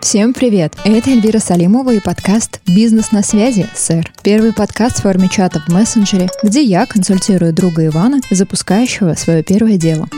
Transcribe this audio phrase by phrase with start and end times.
[0.00, 0.72] Всем привет!
[0.84, 4.10] Это Эльвира Салимова и подкаст «Бизнес на связи, сэр».
[4.22, 9.76] Первый подкаст в форме чата в мессенджере, где я консультирую друга Ивана, запускающего свое первое
[9.76, 10.08] дело.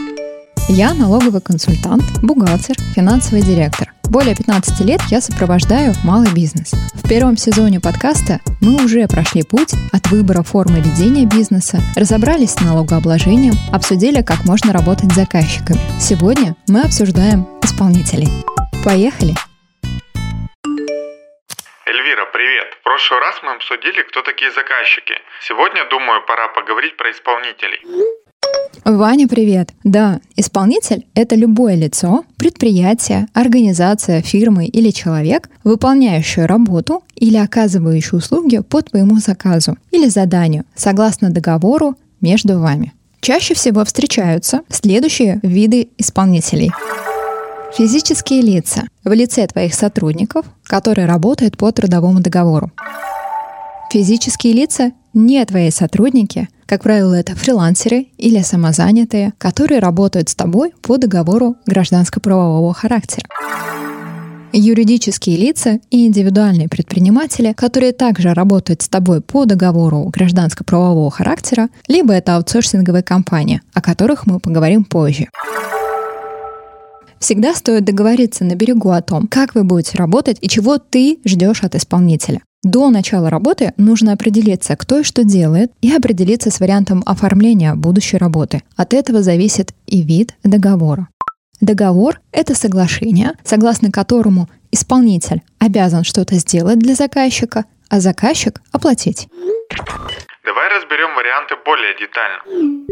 [0.69, 3.93] Я налоговый консультант, бухгалтер, финансовый директор.
[4.05, 6.71] Более 15 лет я сопровождаю малый бизнес.
[6.95, 12.61] В первом сезоне подкаста мы уже прошли путь от выбора формы ведения бизнеса, разобрались с
[12.61, 15.81] налогообложением, обсудили, как можно работать с заказчиками.
[16.01, 18.29] Сегодня мы обсуждаем исполнителей.
[18.85, 19.35] Поехали!
[22.13, 22.67] Эльвира, привет!
[22.79, 25.15] В прошлый раз мы обсудили, кто такие заказчики.
[25.41, 27.81] Сегодня, думаю, пора поговорить про исполнителей.
[28.85, 29.71] Ваня, привет!
[29.83, 38.59] Да, исполнитель– это любое лицо, предприятие, организация, фирма или человек, выполняющее работу или оказывающее услуги
[38.59, 42.93] по твоему заказу или заданию, согласно договору между вами.
[43.23, 46.73] Чаще всего встречаются следующие виды исполнителей.
[47.77, 52.71] Физические лица в лице твоих сотрудников, которые работают по трудовому договору.
[53.91, 60.73] Физические лица не твои сотрудники, как правило, это фрилансеры или самозанятые, которые работают с тобой
[60.81, 63.27] по договору гражданско-правового характера.
[64.55, 72.13] Юридические лица и индивидуальные предприниматели, которые также работают с тобой по договору гражданско-правового характера, либо
[72.13, 75.29] это аутсорсинговые компании, о которых мы поговорим позже.
[77.23, 81.63] Всегда стоит договориться на берегу о том, как вы будете работать и чего ты ждешь
[81.63, 82.41] от исполнителя.
[82.65, 88.17] До начала работы нужно определиться, кто и что делает, и определиться с вариантом оформления будущей
[88.17, 88.65] работы.
[88.75, 91.07] От этого зависит и вид договора.
[91.61, 99.29] Договор— это соглашение, согласно которому исполнитель обязан что-то сделать для заказчика, а заказчик— оплатить.
[100.45, 102.87] Давай разберем варианты более детально.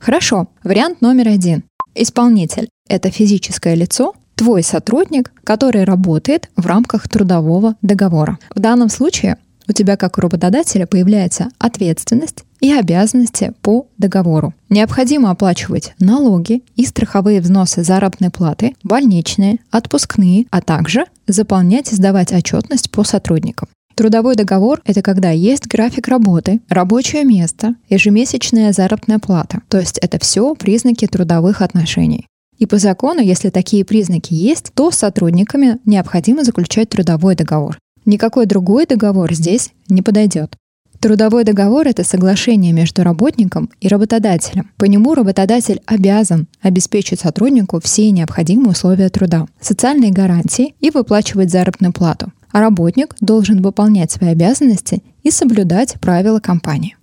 [0.00, 0.48] Хорошо.
[0.64, 1.62] Вариант номер один.
[1.96, 8.38] Исполнитель— это физическое лицо, твой сотрудник, который работает в рамках трудового договора.
[8.54, 14.54] В данном случае у тебя как у работодателя появляется ответственность и обязанности по договору.
[14.68, 22.32] Необходимо оплачивать налоги и страховые взносы заработной платы, больничные, отпускные, а также заполнять и сдавать
[22.32, 23.68] отчетность по сотрудникам.
[23.96, 29.62] Трудовой договор— это когда есть график работы, рабочее место, ежемесячная заработная плата.
[29.70, 32.26] То есть это все признаки трудовых отношений.
[32.58, 37.78] И по закону, если такие признаки есть, то с сотрудниками необходимо заключать трудовой договор.
[38.04, 40.58] Никакой другой договор здесь не подойдет.
[41.00, 44.70] Трудовой договор— это соглашение между работником и работодателем.
[44.76, 51.92] По нему работодатель обязан обеспечить сотруднику все необходимые условия труда, социальные гарантии и выплачивать заработную
[51.92, 52.32] плату.
[52.50, 56.96] А работник должен выполнять свои обязанности и соблюдать правила компании.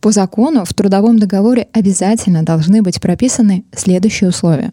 [0.00, 4.72] По закону в трудовом договоре обязательно должны быть прописаны следующие условия.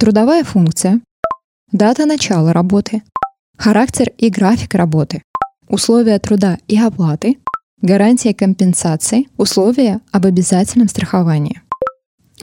[0.00, 1.00] Трудовая функция,
[1.70, 3.02] дата начала работы,
[3.56, 5.22] характер и график работы,
[5.68, 7.38] условия труда и оплаты,
[7.84, 11.60] гарантия компенсации, условия об обязательном страховании.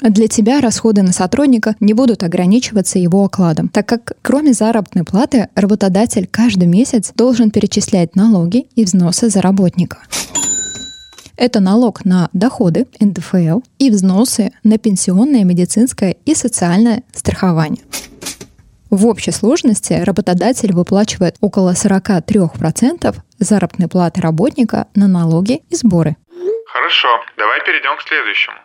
[0.02, 5.50] Для тебя расходы на сотрудника не будут ограничиваться его окладом, так как кроме заработной платы
[5.54, 10.00] работодатель каждый месяц должен перечислять налоги и взносы за работника.
[11.38, 17.82] Это налог на доходы, НДФЛ, и взносы на пенсионное, медицинское и социальное страхование.
[18.92, 26.18] В общей сложности работодатель выплачивает около 43% заработной платы работника на налоги и сборы.
[26.68, 27.08] Хорошо,
[27.38, 28.58] давай перейдем к следующему.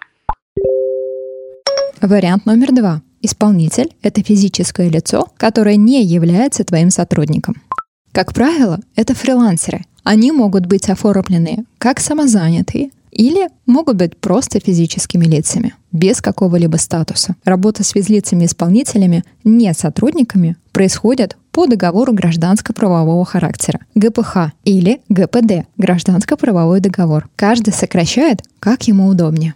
[2.02, 3.02] Вариант номер два.
[3.22, 7.62] Исполнитель– это физическое лицо, которое не является твоим сотрудником.
[8.10, 15.24] Как правило, это фрилансеры, они могут быть оформлены как самозанятые или могут быть просто физическими
[15.24, 17.34] лицами, без какого-либо статуса.
[17.44, 27.28] Работа с физлицами-исполнителями, не сотрудниками, происходит по договору гражданско-правового характера, ГПХ или ГПД, гражданско-правовой договор.
[27.36, 29.54] Каждый сокращает, как ему удобнее.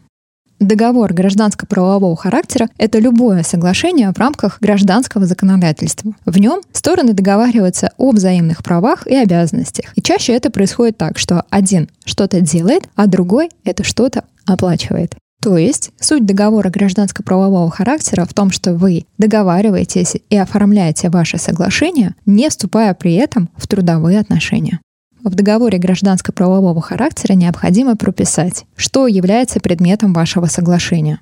[0.60, 6.12] Договор гражданско-правового характера— это любое соглашение в рамках гражданского законодательства.
[6.26, 9.86] В нем стороны договариваются о взаимных правах и обязанностях.
[9.96, 15.16] И чаще это происходит так, что один что-то делает, а другой это что-то оплачивает.
[15.42, 22.14] То есть суть договора гражданско-правового характера в том, что вы договариваетесь и оформляете ваше соглашение,
[22.26, 24.80] не вступая при этом в трудовые отношения.
[25.22, 31.20] В договоре гражданско-правового характера необходимо прописать, что является предметом вашего соглашения.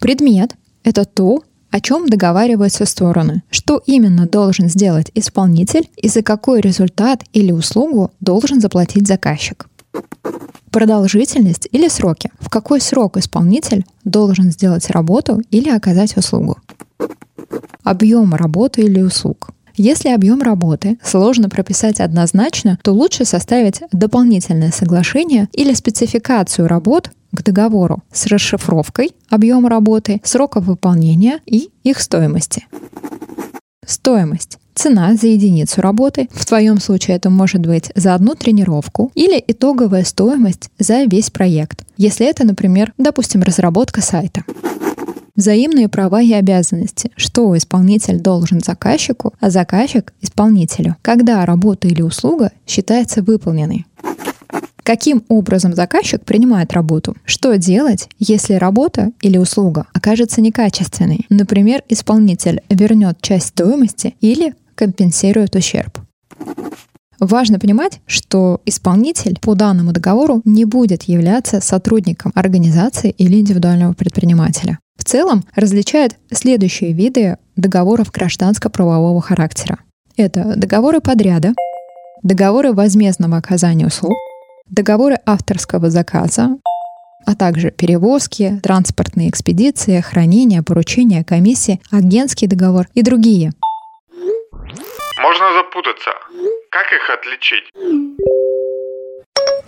[0.00, 0.54] Предмет—
[0.84, 7.24] это то, о чем договариваются стороны, что именно должен сделать исполнитель и за какой результат
[7.34, 9.68] или услугу должен заплатить заказчик.
[10.70, 12.30] Продолжительность или сроки.
[12.40, 16.56] В какой срок исполнитель должен сделать работу или оказать услугу.
[17.82, 19.50] Объем работы или услуг.
[19.80, 27.44] Если объем работы сложно прописать однозначно, то лучше составить дополнительное соглашение или спецификацию работ к
[27.44, 32.66] договору с расшифровкой объема работы, сроков выполнения и их стоимости.
[33.86, 36.28] Стоимость цена за единицу работы.
[36.32, 41.84] В твоем случае это может быть за одну тренировку или итоговая стоимость за весь проект.
[41.96, 44.42] Если это, например, допустим, разработка сайта.
[45.38, 47.12] Взаимные права и обязанности.
[47.14, 50.96] Что исполнитель должен заказчику, а заказчик— исполнителю.
[51.00, 53.86] Когда работа или услуга считается выполненной.
[54.82, 57.14] Каким образом заказчик принимает работу?
[57.24, 61.24] Что делать, если работа или услуга окажется некачественной?
[61.30, 66.00] Например, исполнитель вернет часть стоимости или компенсирует ущерб.
[67.20, 74.80] Важно понимать, что исполнитель по данному договору не будет являться сотрудником организации или индивидуального предпринимателя.
[74.98, 79.78] В целом различает следующие виды договоров гражданско-правового характера.
[80.16, 81.54] Это договоры подряда,
[82.22, 84.12] договоры возмездного оказания услуг,
[84.68, 86.58] договоры авторского заказа,
[87.24, 93.52] а также перевозки, транспортные экспедиции, хранение, поручения, комиссии, агентский договор и другие–
[95.20, 96.10] можно запутаться.
[96.70, 97.64] Как их отличить?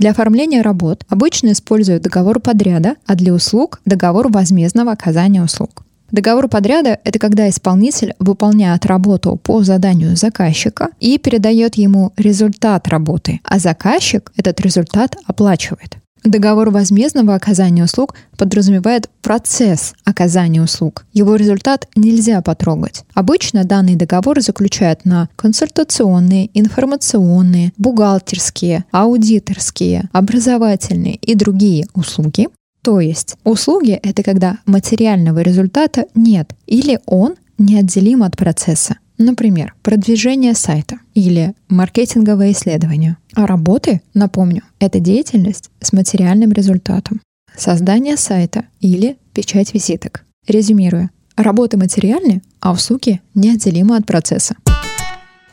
[0.00, 5.84] Для оформления работ обычно используют договор подряда, а для услуг— договор возмездного оказания услуг.
[6.10, 13.40] Договор подряда— это когда исполнитель выполняет работу по заданию заказчика и передает ему результат работы,
[13.44, 15.99] а заказчик этот результат оплачивает.
[16.24, 21.06] Договор возмездного оказания услуг подразумевает процесс оказания услуг.
[21.12, 23.04] Его результат нельзя потрогать.
[23.14, 32.48] Обычно данный договор заключают на консультационные, информационные, бухгалтерские, аудиторские, образовательные и другие услуги.
[32.82, 38.96] То есть услуги— это когда материального результата нет или он неотделим от процесса.
[39.20, 43.18] Например, продвижение сайта или маркетинговое исследование.
[43.34, 47.20] А работы, напомню, это деятельность с материальным результатом.
[47.54, 50.24] Создание сайта или печать визиток.
[50.48, 54.56] Резюмируя, работы материальны, а услуги неотделимы от процесса.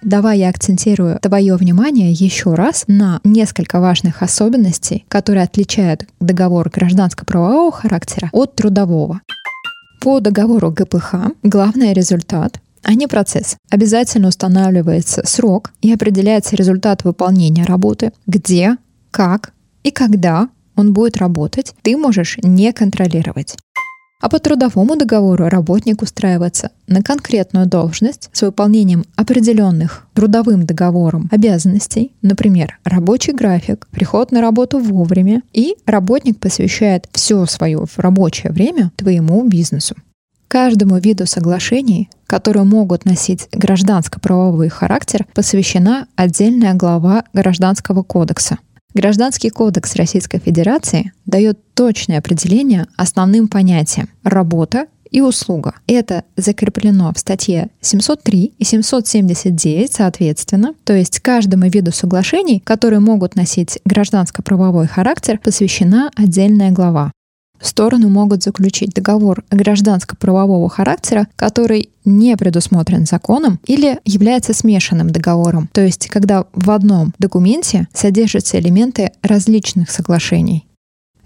[0.01, 7.73] Давай я акцентирую твое внимание еще раз на несколько важных особенностей, которые отличают договор гражданско-правового
[7.73, 9.19] характера от трудового.
[9.99, 13.57] По договору ГПХ главный результат а не процесс.
[13.69, 18.77] Обязательно устанавливается срок и определяется результат выполнения работы, где,
[19.11, 19.53] как
[19.83, 23.57] и когда он будет работать, ты можешь не контролировать.
[24.19, 32.13] А по трудовому договору работник устраивается на конкретную должность с выполнением определенных трудовым договором обязанностей,
[32.23, 39.47] например, рабочий график, приход на работу вовремя, и работник посвящает все свое рабочее время твоему
[39.47, 39.95] бизнесу.
[40.47, 48.57] Каждому виду соглашений, которые могут носить гражданско-правовой характер, посвящена отдельная глава Гражданского кодекса.
[48.93, 55.75] Гражданский кодекс Российской Федерации дает точное определение основным понятиям «работа» и услуга.
[55.87, 63.35] Это закреплено в статье 703 и 779 соответственно, то есть каждому виду соглашений, которые могут
[63.35, 67.11] носить гражданско-правовой характер, посвящена отдельная глава.
[67.59, 75.81] Стороны могут заключить договор гражданско-правового характера, который не предусмотрен законом или является смешанным договором, то
[75.81, 80.67] есть когда в одном документе содержатся элементы различных соглашений.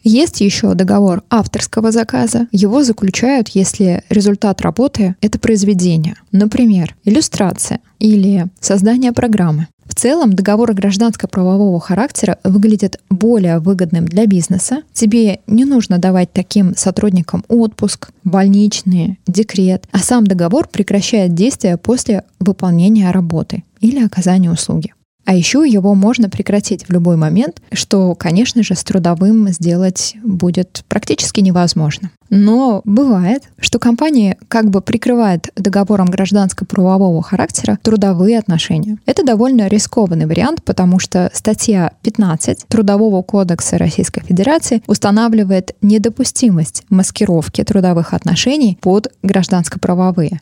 [0.03, 2.47] Есть еще договор авторского заказа.
[2.51, 6.15] Его заключают, если результат работы— это произведение.
[6.31, 9.67] Например, иллюстрация или создание программы.
[9.91, 14.83] В целом договор гражданско-правового характера выглядит более выгодным для бизнеса.
[14.93, 22.23] Тебе не нужно давать таким сотрудникам отпуск, больничные, декрет, а сам договор прекращает действие после
[22.39, 24.93] выполнения работы или оказания услуги.
[25.25, 30.83] А еще его можно прекратить в любой момент, что, конечно же, с трудовым сделать будет
[30.87, 32.11] практически невозможно.
[32.29, 38.97] Но бывает, что компания как бы прикрывает договором гражданско-правового характера трудовые отношения.
[39.05, 47.63] Это довольно рискованный вариант, потому что статья 15 Трудового кодекса Российской Федерации устанавливает недопустимость маскировки
[47.63, 50.39] трудовых отношений под гражданско-правовые.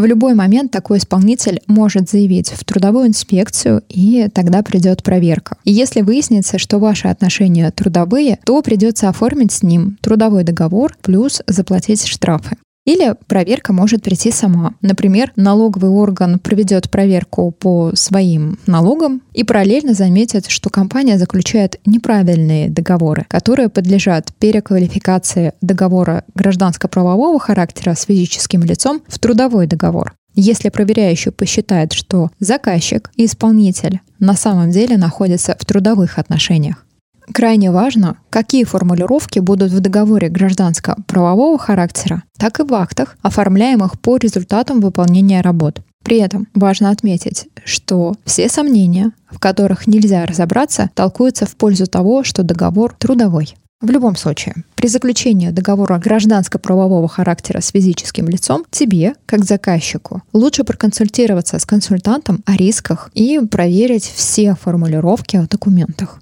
[0.00, 5.58] В любой момент такой исполнитель может заявить в трудовую инспекцию, и тогда придет проверка.
[5.64, 11.42] И если выяснится, что ваши отношения трудовые, то придется оформить с ним трудовой договор плюс
[11.46, 12.56] заплатить штрафы.
[12.86, 14.74] Или проверка может прийти сама.
[14.80, 22.70] Например, налоговый орган проведет проверку по своим налогам и параллельно заметит, что компания заключает неправильные
[22.70, 30.14] договоры, которые подлежат переквалификации договора гражданско-правового характера с физическим лицом в трудовой договор.
[30.34, 36.84] Если проверяющий посчитает, что заказчик и исполнитель на самом деле находятся в трудовых отношениях.
[37.32, 44.16] Крайне важно, какие формулировки будут в договоре гражданско-правового характера, так и в актах, оформляемых по
[44.16, 45.80] результатам выполнения работ.
[46.02, 52.24] При этом важно отметить, что все сомнения, в которых нельзя разобраться, толкуются в пользу того,
[52.24, 53.54] что договор трудовой.
[53.80, 60.64] В любом случае, при заключении договора гражданско-правового характера с физическим лицом тебе, как заказчику, лучше
[60.64, 66.20] проконсультироваться с консультантом о рисках и проверить все формулировки в документах.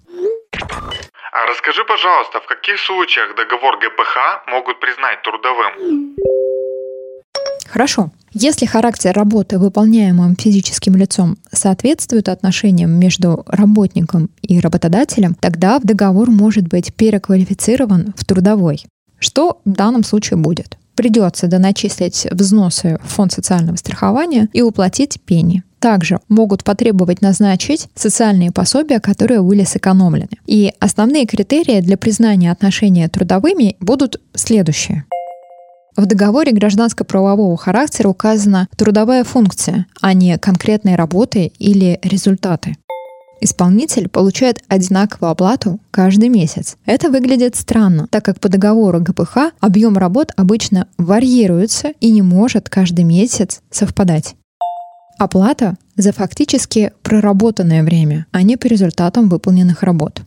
[1.33, 6.17] А расскажи, пожалуйста, в каких случаях договор ГПХ могут признать трудовым?
[7.69, 8.11] Хорошо.
[8.33, 16.69] Если характер работы, выполняемым физическим лицом, соответствует отношениям между работником и работодателем, тогда договор может
[16.69, 18.85] быть переквалифицирован в трудовой.
[19.19, 20.79] Что в данном случае будет?
[20.95, 25.63] Придется доначислить взносы в фонд социального страхования и уплатить пени.
[25.81, 30.29] Также могут потребовать назначить социальные пособия, которые были сэкономлены.
[30.47, 35.05] И основные критерии для признания отношения трудовыми будут следующие.
[35.97, 42.77] В договоре гражданско-правового характера указана трудовая функция, а не конкретные работы или результаты.
[43.41, 46.77] Исполнитель получает одинаковую оплату каждый месяц.
[46.87, 52.69] Это выглядит странно, так как по договору ГПХ объем работ обычно варьируется и не может
[52.69, 54.35] каждый месяц совпадать.
[55.19, 60.23] Оплата за фактически проработанное время, а не по результатам выполненных работ.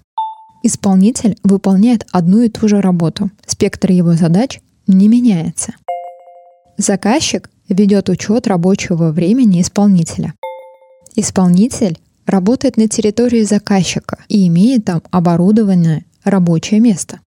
[0.64, 3.32] Исполнитель выполняет одну и ту же работу.
[3.46, 5.74] Спектр его задач не меняется.
[6.78, 10.34] Заказчик ведет учет рабочего времени исполнителя.
[11.16, 17.22] Исполнитель работает на территории заказчика и имеет там оборудованное рабочее место.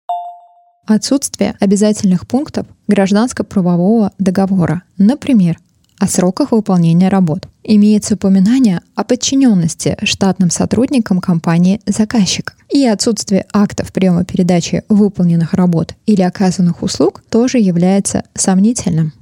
[0.86, 5.58] Отсутствие обязательных пунктов гражданско-правового договора, например,
[6.04, 7.48] о сроках выполнения работ.
[7.64, 12.56] Имеется упоминание о подчиненности штатным сотрудникам компании заказчика.
[12.70, 19.14] И отсутствие актов приема передачи выполненных работ или оказанных услуг тоже является сомнительным.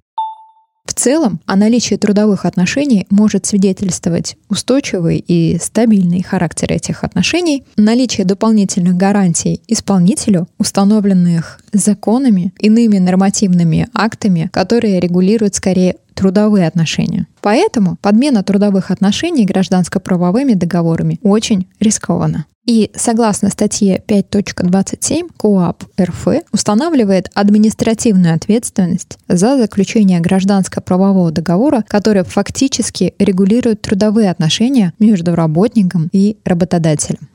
[0.85, 8.25] В целом, о наличии трудовых отношений может свидетельствовать устойчивый и стабильный характер этих отношений, наличие
[8.25, 17.25] дополнительных гарантий исполнителю, установленных законами, иными нормативными актами, которые регулируют скорее трудовые отношения.
[17.41, 22.45] Поэтому подмена трудовых отношений гражданско-правовыми договорами очень рискована.
[22.65, 33.15] И согласно статье 5.27 КОАП РФ устанавливает административную ответственность за заключение гражданско-правового договора, который фактически
[33.17, 37.29] регулирует трудовые отношения между работником и работодателем.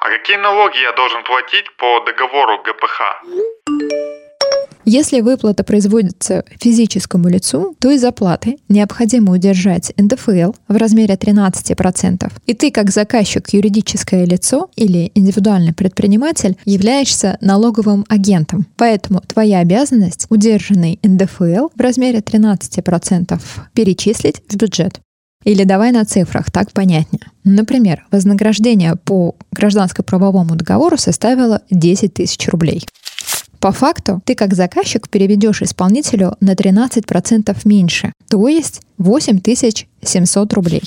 [0.00, 4.19] А какие налоги я должен платить по договору ГПХ?
[4.84, 12.32] Если выплата производится физическому лицу, то из оплаты необходимо удержать НДФЛ в размере 13%.
[12.46, 18.66] И ты, как заказчик юридическое лицо или индивидуальный предприниматель, являешься налоговым агентом.
[18.76, 23.40] Поэтому твоя обязанность удержанный НДФЛ в размере 13%
[23.74, 25.00] перечислить в бюджет.
[25.44, 27.22] Или давай на цифрах, так понятнее.
[27.44, 32.84] Например, вознаграждение по гражданско-правовому договору составило 10 тысяч рублей.
[33.60, 40.82] По факту ты как заказчик переведешь исполнителю на 13% меньше, то есть 8700 рублей.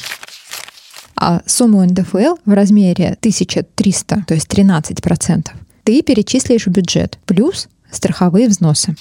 [1.15, 5.47] А сумму НДФЛ в размере 1300, то есть 13%,
[5.83, 8.95] ты перечислишь в бюджет, плюс страховые взносы.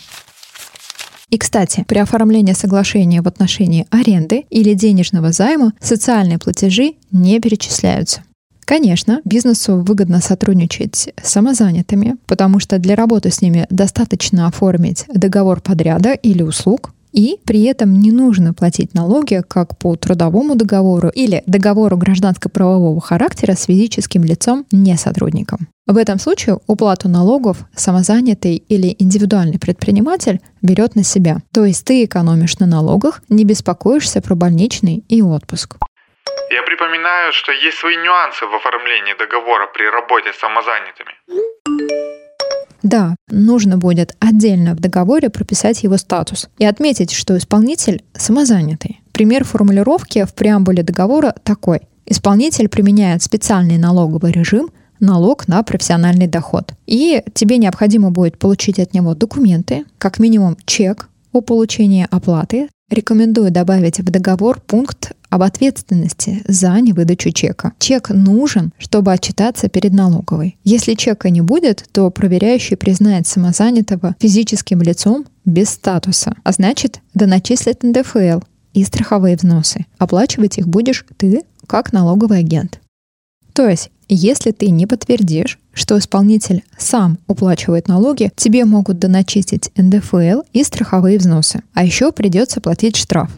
[1.31, 8.23] И, кстати, при оформлении соглашения в отношении аренды или денежного займа социальные платежи не перечисляются.
[8.65, 15.61] Конечно, бизнесу выгодно сотрудничать с самозанятыми, потому что для работы с ними достаточно оформить договор
[15.61, 21.43] подряда или услуг, и при этом не нужно платить налоги как по трудовому договору или
[21.47, 25.69] договору гражданско-правового характера с физическим лицом не сотрудником.
[25.87, 31.43] В этом случае уплату налогов самозанятый или индивидуальный предприниматель берет на себя.
[31.53, 35.77] То есть ты экономишь на налогах, не беспокоишься про больничный и отпуск.
[36.51, 41.15] Я припоминаю, что есть свои нюансы в оформлении договора при работе с самозанятыми.
[42.83, 49.01] Да, нужно будет отдельно в договоре прописать его статус и отметить, что исполнитель самозанятый.
[49.13, 51.83] Пример формулировки в преамбуле договора такой.
[52.07, 54.71] Исполнитель применяет специальный налоговый режим
[55.03, 56.73] налог на профессиональный доход.
[56.87, 63.51] И тебе необходимо будет получить от него документы, как минимум чек о получении оплаты, рекомендую
[63.51, 67.73] добавить в договор пункт об ответственности за невыдачу чека.
[67.79, 70.57] Чек нужен, чтобы отчитаться перед налоговой.
[70.63, 77.27] Если чека не будет, то проверяющий признает самозанятого физическим лицом без статуса, а значит, да
[77.27, 78.41] начислит НДФЛ
[78.75, 79.87] и страховые взносы.
[79.99, 82.81] Оплачивать их будешь ты как налоговый агент.
[83.53, 90.43] То есть, если ты не подтвердишь, что исполнитель сам уплачивает налоги, тебе могут доначистить НДФЛ
[90.53, 91.63] и страховые взносы.
[91.75, 93.31] А еще придется платить штраф.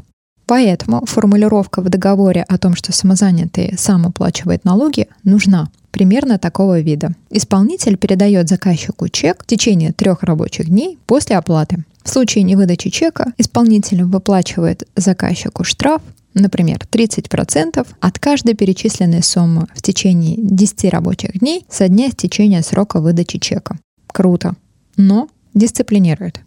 [0.46, 7.12] Поэтому формулировка в договоре о том, что самозанятый сам оплачивает налоги, нужна примерно такого вида.
[7.30, 11.84] Исполнитель передает заказчику чек в течение трех рабочих дней после оплаты.
[12.02, 16.02] В случае невыдачи чека исполнитель выплачивает заказчику штраф
[16.34, 23.00] например, 30% от каждой перечисленной суммы в течение 10 рабочих дней со дня истечения срока
[23.00, 23.78] выдачи чека.
[24.06, 24.54] Круто,
[24.96, 26.40] но дисциплинирует.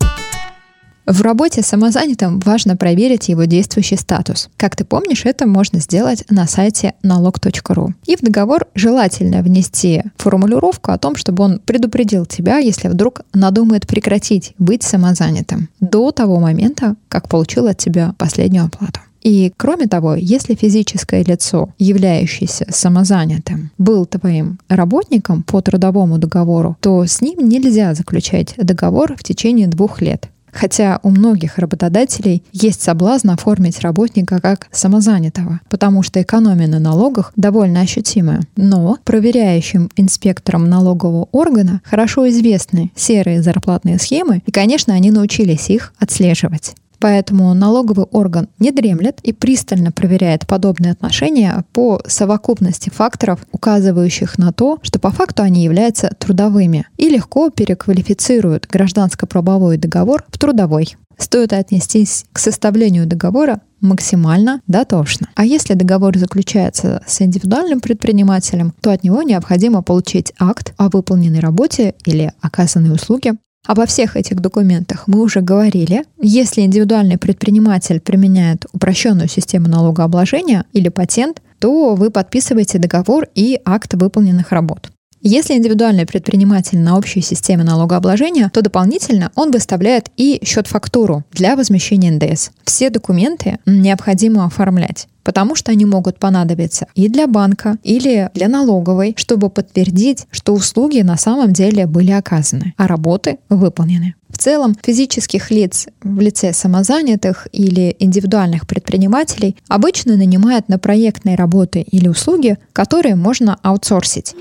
[1.07, 4.49] В работе самозанятым важно проверить его действующий статус.
[4.57, 7.93] Как ты помнишь, это можно сделать на сайте налог.ру.
[8.05, 13.87] И в договор желательно внести формулировку о том, чтобы он предупредил тебя, если вдруг надумает
[13.87, 18.99] прекратить быть самозанятым до того момента, как получил от тебя последнюю оплату.
[19.27, 27.05] И кроме того, если физическое лицо, являющееся самозанятым, был твоим работником по трудовому договору, то
[27.05, 30.29] с ним нельзя заключать договор в течение двух лет.
[30.53, 37.33] Хотя у многих работодателей есть соблазн оформить работника как самозанятого, потому что экономия на налогах
[37.35, 38.43] довольно ощутимая.
[38.55, 45.93] Но проверяющим инспекторам налогового органа хорошо известны серые зарплатные схемы, и, конечно, они научились их
[45.99, 46.75] отслеживать.
[46.99, 54.51] Поэтому налоговый орган не дремлет и пристально проверяет подобные отношения по совокупности факторов, указывающих на
[54.51, 60.95] то, что по факту они являются трудовыми, и легко переквалифицирует гражданско-правовой договор в трудовой.
[61.17, 65.29] Стоит отнестись к составлению договора максимально дотошно.
[65.35, 71.39] А если договор заключается с индивидуальным предпринимателем, то от него необходимо получить акт о выполненной
[71.39, 73.33] работе или оказанной услуге,
[73.67, 76.05] Обо всех этих документах мы уже говорили.
[76.21, 83.93] Если индивидуальный предприниматель применяет упрощенную систему налогообложения или патент, то вы подписываете договор и акт
[83.93, 84.89] выполненных работ.
[85.29, 92.11] Если индивидуальный предприниматель на общей системе налогообложения, то дополнительно он выставляет и счет-фактуру для возмещения
[92.11, 92.51] НДС.
[92.63, 99.13] Все документы необходимо оформлять потому что они могут понадобиться и для банка, или для налоговой,
[99.17, 104.15] чтобы подтвердить, что услуги на самом деле были оказаны, а работы выполнены.
[104.29, 111.81] В целом, физических лиц в лице самозанятых или индивидуальных предпринимателей обычно нанимают на проектные работы
[111.81, 114.33] или услуги, которые можно аутсорсить.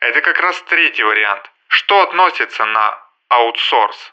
[0.00, 1.42] Это как раз третий вариант.
[1.68, 4.12] Что относится на аутсорс?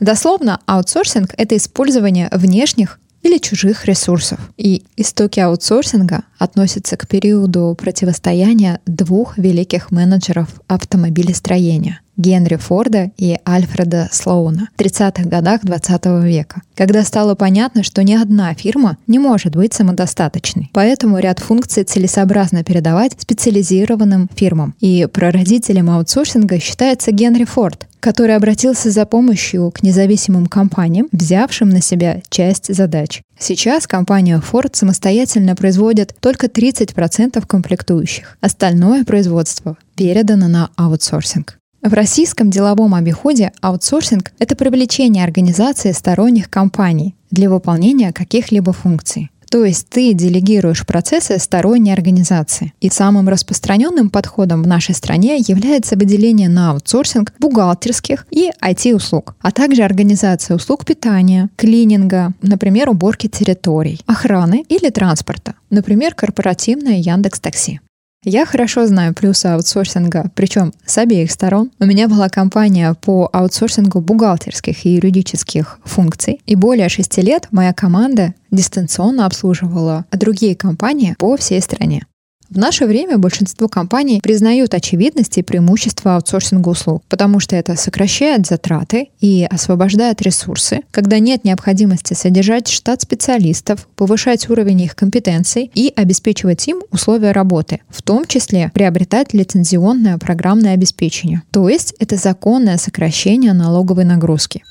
[0.00, 4.38] Дословно, аутсорсинг— это использование внешних или чужих ресурсов.
[4.56, 14.08] И истоки аутсорсинга относятся к периоду противостояния двух великих менеджеров автомобилестроения Генри Форда и Альфреда
[14.12, 19.56] Слоуна в 30-х годах 20 века, когда стало понятно, что ни одна фирма не может
[19.56, 20.70] быть самодостаточной.
[20.74, 24.74] Поэтому ряд функций целесообразно передавать специализированным фирмам.
[24.80, 31.80] И прародителем аутсорсинга считается Генри Форд, который обратился за помощью к независимым компаниям, взявшим на
[31.80, 33.22] себя часть задач.
[33.38, 38.36] Сейчас компания Ford самостоятельно производит только 30% комплектующих.
[38.40, 41.57] Остальное производство передано на аутсорсинг.
[41.82, 49.30] В российском деловом обиходе аутсорсинг— это привлечение организации сторонних компаний для выполнения каких-либо функций.
[49.50, 52.74] То есть ты делегируешь процессы сторонней организации.
[52.80, 59.50] И самым распространенным подходом в нашей стране является выделение на аутсорсинг бухгалтерских и IT-услуг, а
[59.50, 67.80] также организация услуг питания, клининга, например, уборки территорий, охраны или транспорта, например, корпоративное Яндекс Такси.
[68.24, 71.70] Я хорошо знаю плюсы аутсорсинга, причем с обеих сторон.
[71.78, 77.72] У меня была компания по аутсорсингу бухгалтерских и юридических функций, и более шести лет моя
[77.72, 82.06] команда дистанционно обслуживала другие компании по всей стране.
[82.50, 88.46] В наше время большинство компаний признают очевидности и преимущества аутсорсинга услуг, потому что это сокращает
[88.46, 95.92] затраты и освобождает ресурсы, когда нет необходимости содержать штат специалистов, повышать уровень их компетенций и
[95.94, 101.42] обеспечивать им условия работы, в том числе приобретать лицензионное программное обеспечение.
[101.50, 104.62] То есть это законное сокращение налоговой нагрузки.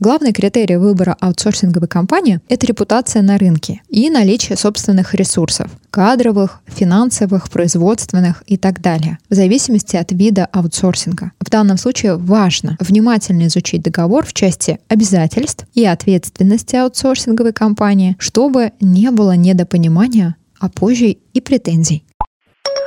[0.00, 7.48] Главный критерий выбора аутсорсинговой компании– это репутация на рынке и наличие собственных ресурсов– кадровых, финансовых,
[7.48, 11.30] производственных и так далее, в зависимости от вида аутсорсинга.
[11.38, 18.72] В данном случае важно внимательно изучить договор в части обязательств и ответственности аутсорсинговой компании, чтобы
[18.80, 22.04] не было недопонимания, а позже и претензий.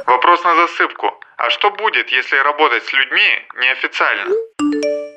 [0.06, 1.08] Вопрос на засыпку.
[1.38, 3.30] А что будет, если работать с людьми
[3.62, 5.17] неофициально?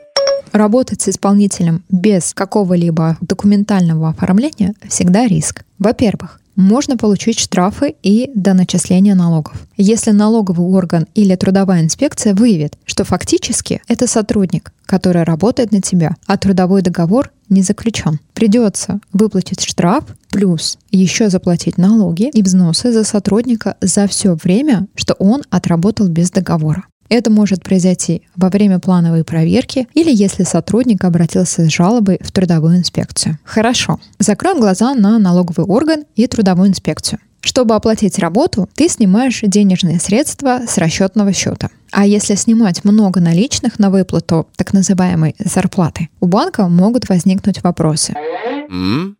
[0.52, 5.64] Работать с исполнителем без какого-либо документального оформления всегда риск.
[5.78, 9.66] Во-первых, можно получить штрафы и до начисления налогов.
[9.76, 16.16] Если налоговый орган или трудовая инспекция выявит, что фактически это сотрудник, который работает на тебя,
[16.26, 18.20] а трудовой договор не заключен.
[18.34, 25.14] Придется выплатить штраф, плюс еще заплатить налоги и взносы за сотрудника за все время, что
[25.14, 26.84] он отработал без договора.
[27.10, 32.78] Это может произойти во время плановой проверки или если сотрудник обратился с жалобой в трудовую
[32.78, 33.38] инспекцию.
[33.44, 33.98] Хорошо.
[34.20, 37.18] Закроем глаза на налоговый орган и трудовую инспекцию.
[37.40, 41.70] Чтобы оплатить работу, ты снимаешь денежные средства с расчетного счета.
[41.90, 48.14] А если снимать много наличных на выплату так называемой зарплаты, у банка могут возникнуть вопросы.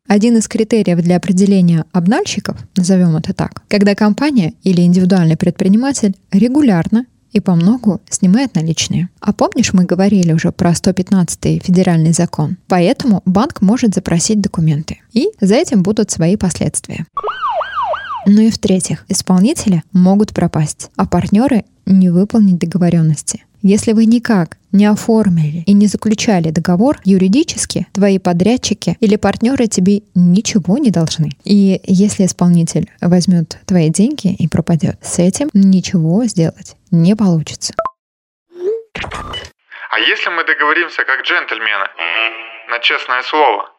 [0.06, 7.06] Один из критериев для определения обнальщиков, назовем это так, когда компания или индивидуальный предприниматель регулярно
[7.32, 9.08] и по многу снимает наличные.
[9.20, 12.56] А помнишь, мы говорили уже про 115 федеральный закон?
[12.66, 14.98] Поэтому банк может запросить документы.
[15.12, 17.06] И за этим будут свои последствия.
[18.26, 23.44] Ну и в-третьих, исполнители могут пропасть, а партнеры не выполнить договоренности.
[23.62, 30.02] Если вы никак не оформили и не заключали договор, юридически твои подрядчики или партнеры тебе
[30.14, 31.30] ничего не должны.
[31.44, 37.74] И если исполнитель возьмет твои деньги и пропадет, с этим ничего сделать не получится.
[38.94, 41.88] А если мы договоримся как джентльмены
[42.70, 43.70] на честное слово?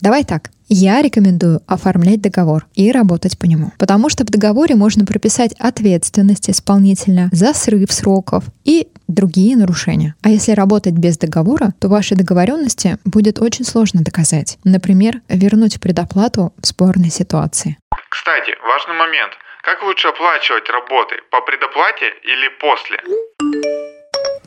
[0.00, 0.50] Давай так.
[0.76, 3.70] Я рекомендую оформлять договор и работать по нему.
[3.78, 10.16] Потому что в договоре можно прописать ответственность исполнителя за срыв сроков и другие нарушения.
[10.20, 14.58] А если работать без договора, то ваши договоренности будет очень сложно доказать.
[14.64, 17.78] Например, вернуть предоплату в спорной ситуации.
[18.10, 19.30] Кстати, важный момент.
[19.62, 21.14] Как лучше оплачивать работы?
[21.30, 23.83] По предоплате или после?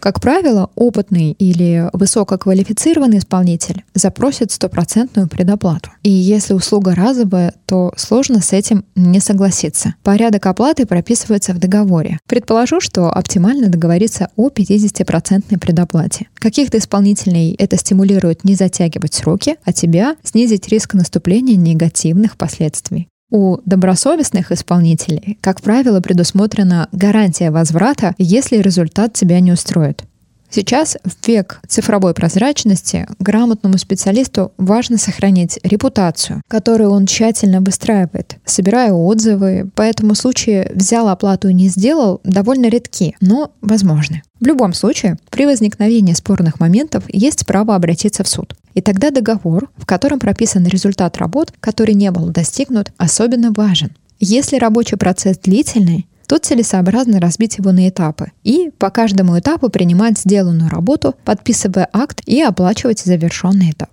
[0.08, 5.92] Как правило, опытный или высококвалифицированный исполнитель запросит стопроцентную предоплату.
[6.02, 9.96] И если услуга разовая, то сложно с этим не согласиться.
[10.04, 12.20] Порядок оплаты прописывается в договоре.
[12.26, 16.30] Предположу, что оптимально договориться о 50% предоплате.
[16.36, 23.10] Каких-то исполнителей это стимулирует не затягивать сроки, а тебя снизить риск наступления негативных последствий.
[23.30, 30.04] У добросовестных исполнителей, как правило, предусмотрена гарантия возврата, если результат тебя не устроит.
[30.50, 38.94] Сейчас, в век цифровой прозрачности, грамотному специалисту важно сохранить репутацию, которую он тщательно выстраивает, собирая
[38.94, 39.70] отзывы.
[39.76, 44.24] Поэтому случаи «взял оплату и не сделал» довольно редки, но возможны.
[44.40, 48.56] В любом случае, при возникновении спорных моментов есть право обратиться в суд.
[48.74, 53.92] И тогда договор, в котором прописан результат работ, который не был достигнут, особенно важен.
[54.20, 60.18] Если рабочий процесс длительный, то целесообразно разбить его на этапы и по каждому этапу принимать
[60.18, 63.92] сделанную работу, подписывая акт и оплачивать завершенный этап.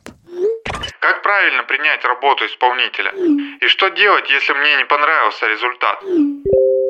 [1.00, 3.12] Как правильно принять работу исполнителя?
[3.60, 6.83] И что делать, если мне не понравился результат?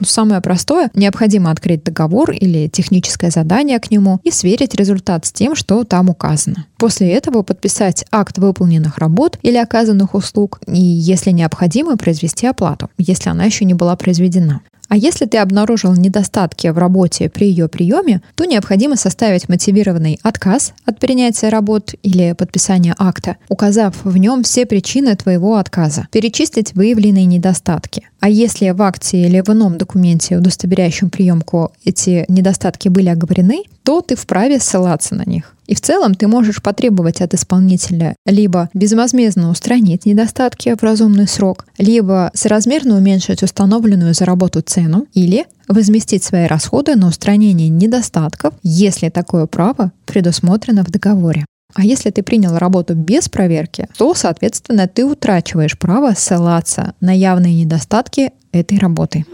[0.00, 5.32] Ну, самое простое, необходимо открыть договор или техническое задание к нему и сверить результат с
[5.32, 6.66] тем, что там указано.
[6.78, 13.30] После этого подписать акт выполненных работ или оказанных услуг и, если необходимо, произвести оплату, если
[13.30, 14.60] она еще не была произведена.
[14.88, 20.72] А если ты обнаружил недостатки в работе при ее приеме, то необходимо составить мотивированный отказ
[20.84, 27.24] от принятия работ или подписания акта, указав в нем все причины твоего отказа, перечислить выявленные
[27.24, 28.08] недостатки.
[28.20, 34.00] А если в акте или в ином документе, удостоверяющем приемку, эти недостатки были оговорены, то
[34.00, 35.53] ты вправе ссылаться на них.
[35.66, 41.66] И в целом ты можешь потребовать от исполнителя либо безвозмездно устранить недостатки в разумный срок,
[41.78, 49.08] либо соразмерно уменьшить установленную за работу цену, или возместить свои расходы на устранение недостатков, если
[49.08, 51.46] такое право предусмотрено в договоре.
[51.74, 57.54] А если ты принял работу без проверки, то, соответственно, ты утрачиваешь право ссылаться на явные
[57.54, 59.24] недостатки этой работы.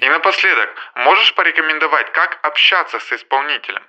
[0.00, 0.68] И напоследок,
[1.04, 3.82] можешь порекомендовать, как общаться с исполнителем?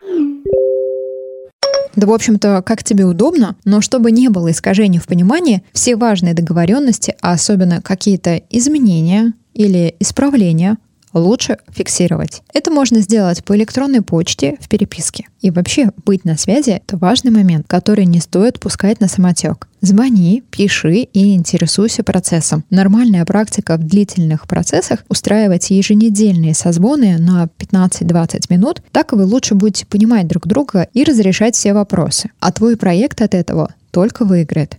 [1.95, 6.33] Да, в общем-то, как тебе удобно, но чтобы не было искажений в понимании, все важные
[6.33, 10.77] договоренности, а особенно какие-то изменения или исправления,
[11.15, 12.43] лучше фиксировать.
[12.53, 15.27] Это можно сделать по электронной почте в переписке.
[15.41, 19.67] И вообще быть на связи— это важный момент, который не стоит пускать на самотек.
[19.81, 22.63] Звони, пиши и интересуйся процессом.
[22.69, 29.85] Нормальная практика в длительных процессах— устраивать еженедельные созвоны на 15-20 минут, так вы лучше будете
[29.85, 32.31] понимать друг друга и разрешать все вопросы.
[32.39, 34.77] А твой проект от этого только выиграет.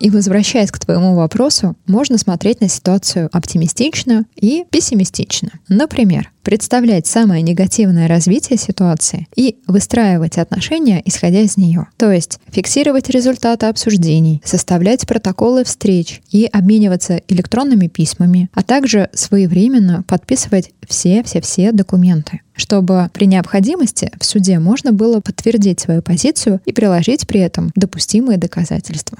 [0.00, 5.50] И возвращаясь к твоему вопросу, можно смотреть на ситуацию оптимистично и пессимистично.
[5.68, 11.86] Например, представлять самое негативное развитие ситуации и выстраивать отношения, исходя из нее.
[11.98, 20.02] То есть фиксировать результаты обсуждений, составлять протоколы встреч и обмениваться электронными письмами, а также своевременно
[20.08, 27.26] подписывать все-все-все документы чтобы при необходимости в суде можно было подтвердить свою позицию и приложить
[27.26, 29.18] при этом допустимые доказательства.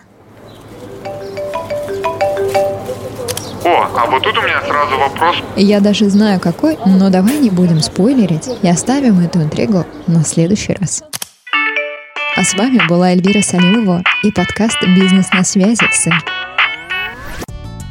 [3.64, 5.36] О, а вот тут у меня сразу вопрос.
[5.56, 10.74] Я даже знаю какой, но давай не будем спойлерить и оставим эту интригу на следующий
[10.74, 11.02] раз.
[12.36, 16.14] А с вами была Эльвира Салимова и подкаст «Бизнес на связи» сын.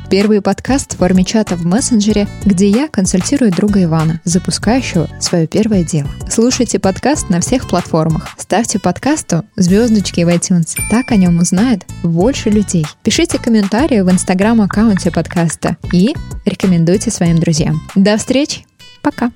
[0.09, 5.83] Первый подкаст в форме чата в мессенджере, где я консультирую друга Ивана, запускающего свое первое
[5.83, 6.09] дело.
[6.27, 8.27] Слушайте подкаст на всех платформах.
[8.39, 10.75] Ставьте подкасту звездочки в iTunes.
[10.89, 12.87] Так о нем узнает больше людей.
[13.03, 17.79] Пишите комментарии в инстаграм-аккаунте подкаста и рекомендуйте своим друзьям.
[17.93, 18.65] До встречи!
[19.03, 19.31] Пока!